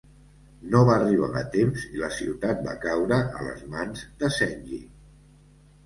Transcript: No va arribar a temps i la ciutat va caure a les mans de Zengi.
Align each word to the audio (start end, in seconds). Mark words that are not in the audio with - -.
No 0.75 0.79
va 0.87 0.95
arribar 1.01 1.29
a 1.41 1.43
temps 1.57 1.85
i 1.97 2.01
la 2.05 2.11
ciutat 2.21 2.65
va 2.71 2.75
caure 2.89 3.23
a 3.43 3.47
les 3.51 3.65
mans 3.77 4.05
de 4.25 4.35
Zengi. 4.41 4.85